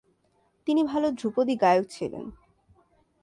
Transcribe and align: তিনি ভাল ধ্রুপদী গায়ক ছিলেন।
তিনি 0.67 0.81
ভাল 0.83 1.03
ধ্রুপদী 1.11 1.55
গায়ক 1.55 1.85
ছিলেন। 1.89 2.25